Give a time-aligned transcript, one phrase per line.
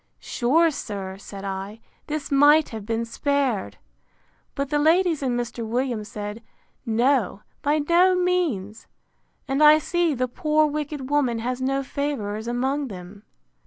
[0.19, 3.77] Sure, sir, said I, this might have been spared!
[4.55, 5.63] But the ladies and Mr.
[5.63, 6.41] Williams said,
[6.87, 8.87] No, by no means!
[9.47, 13.25] And I see the poor wicked woman has no favourers among them.